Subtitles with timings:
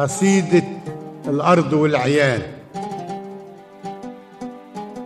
[0.00, 0.62] قصيدة
[1.28, 2.42] الأرض والعيال.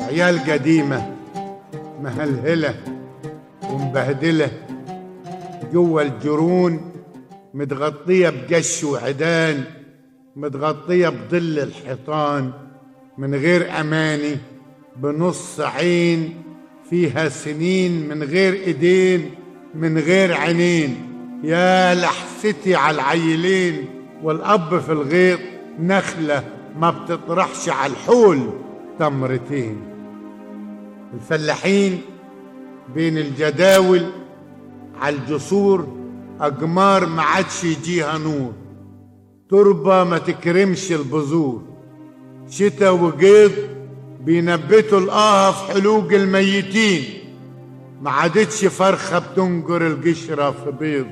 [0.00, 1.14] وعيال قديمة
[2.02, 2.74] مهلهلة
[3.70, 4.50] ومبهدلة
[5.72, 6.92] جوا الجرون
[7.54, 9.64] متغطية بقش وعدان
[10.36, 12.52] متغطية بظل الحيطان
[13.18, 14.36] من غير أماني
[14.96, 16.42] بنص عين
[16.90, 19.30] فيها سنين من غير إيدين
[19.74, 20.96] من غير عينين.
[21.44, 25.40] يا لحستي على العيلين والأب في الغيط
[25.80, 26.44] نخلة
[26.78, 28.50] ما بتطرحش على الحول
[28.98, 29.80] تمرتين.
[31.14, 32.00] الفلاحين
[32.94, 34.06] بين الجداول
[35.00, 35.88] على الجسور
[36.40, 38.52] أقمار ما عادش يجيها نور.
[39.50, 41.62] تربة ما تكرمش البذور.
[42.50, 43.52] شتا وقيض
[44.20, 47.04] بينبتوا الآه في حلوق الميتين.
[48.02, 51.06] ما عادتش فرخة بتنجر القشرة في بيض.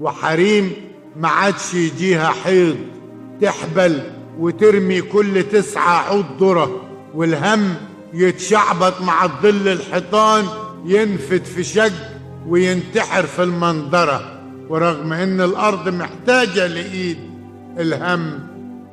[0.00, 0.72] وحريم
[1.16, 2.76] ما عادش يجيها حيض
[3.40, 4.02] تحبل
[4.38, 6.80] وترمي كل تسعة عود ذرة
[7.14, 7.74] والهم
[8.14, 10.44] يتشعبط مع الظل الحيطان
[10.84, 11.92] ينفد في شق
[12.48, 14.40] وينتحر في المنظرة.
[14.68, 17.18] ورغم إن الأرض محتاجة لإيد
[17.78, 18.40] الهم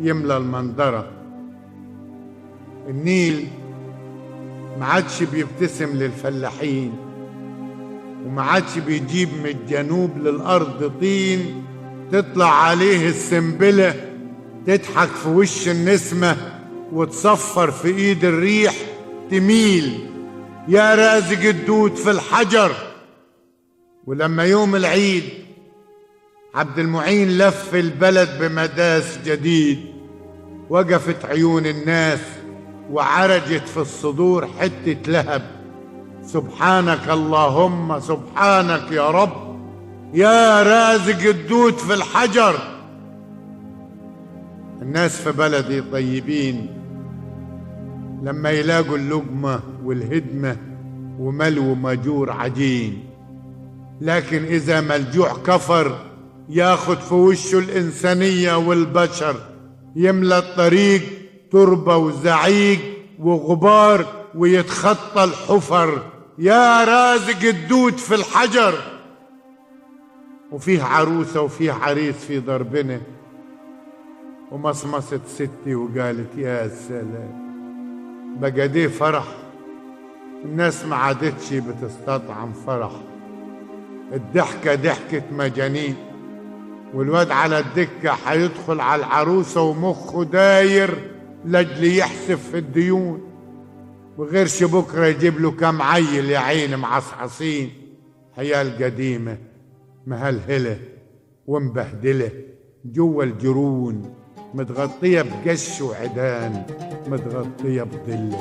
[0.00, 1.06] يملى المنظرة.
[2.88, 3.46] النيل
[4.78, 6.92] ما عادش بيبتسم للفلاحين
[8.26, 11.64] وما عادش بيجيب من الجنوب للأرض طين
[12.12, 13.94] تطلع عليه السنبلة
[14.66, 16.36] تضحك في وش النسمة
[16.92, 18.74] وتصفر في إيد الريح
[19.30, 20.10] تميل.
[20.68, 22.72] يا رازق الدود في الحجر.
[24.06, 25.24] ولما يوم العيد
[26.54, 29.78] عبد المعين لف البلد بمداس جديد.
[30.70, 32.20] وقفت عيون الناس
[32.90, 35.42] وعرجت في الصدور حتة لهب.
[36.26, 39.49] سبحانك اللهم سبحانك يا رب.
[40.14, 42.58] يا رازق الدود في الحجر.
[44.82, 46.66] الناس في بلدي طيبين.
[48.22, 50.56] لما يلاقوا اللقمة والهدمة
[51.18, 53.04] وملو مجور عجين.
[54.00, 55.98] لكن إذا ما الجوع كفر
[56.48, 59.36] ياخد في وشه الإنسانية والبشر.
[59.96, 61.02] يملى الطريق
[61.52, 62.78] تربة وزعيق
[63.18, 66.02] وغبار ويتخطى الحفر.
[66.38, 68.89] يا رازق الدود في الحجر.
[70.52, 73.00] وفيه عروسة وفيه عريس في ضربنا.
[74.50, 77.50] ومصمصت ستي وقالت يا سلام
[78.40, 79.24] بقى دي فرح.
[80.44, 82.90] الناس ما عادتش بتستطعم فرح.
[84.12, 85.94] الضحكة ضحكة مجانين.
[86.94, 91.10] والواد على الدكة حيدخل على العروسة ومخه داير
[91.44, 93.22] لجل يحسب في الديون.
[94.18, 97.70] وغيرش بكرة يجيب له كم عيل يا عيني معصعصين.
[98.38, 99.38] عيال قديمة
[100.06, 100.78] مهلهلة
[101.46, 102.30] ومبهدلة
[102.84, 104.14] جوا الجرون
[104.54, 106.66] متغطية بقش وعدان
[107.08, 108.32] متغطية بظل